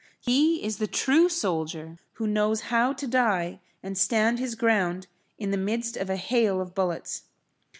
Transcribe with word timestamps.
He 0.19 0.63
is 0.63 0.79
the 0.79 0.87
true 0.87 1.29
soldier 1.29 1.99
who 2.13 2.25
knows 2.25 2.59
how 2.73 2.91
to 2.91 3.05
die 3.05 3.59
and 3.83 3.95
stand 3.95 4.39
his 4.39 4.55
ground 4.55 5.05
in 5.37 5.51
the 5.51 5.57
midst 5.57 5.95
of 5.95 6.09
a 6.09 6.15
hail 6.15 6.59
of 6.59 6.73
bullets. 6.73 7.25